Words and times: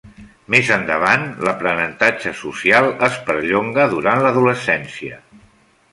Més 0.53 0.69
endavant, 0.75 1.25
l'aprenentatge 1.47 2.33
social 2.41 2.89
es 3.09 3.19
perllonga 3.29 3.89
durant 3.95 4.25
l'adolescència. 4.25 5.25